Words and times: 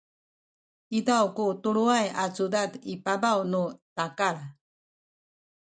izaw 0.97 1.27
ku 1.35 1.45
tuluay 1.61 2.05
a 2.23 2.25
cudad 2.35 2.71
i 2.93 2.95
pabaw 3.05 3.39
nu 3.51 3.61
takal 3.95 4.37